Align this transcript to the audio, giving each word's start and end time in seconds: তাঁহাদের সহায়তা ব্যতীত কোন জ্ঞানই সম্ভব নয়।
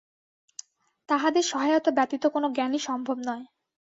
তাঁহাদের 1.09 1.43
সহায়তা 1.43 1.91
ব্যতীত 1.91 2.23
কোন 2.27 2.43
জ্ঞানই 2.53 2.79
সম্ভব 2.79 3.17
নয়। 3.19 3.43